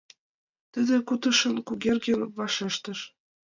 Тиде 0.71 0.95
кутышын 1.07 1.55
Кугергин 1.67 2.21
вашештыш: 2.37 2.99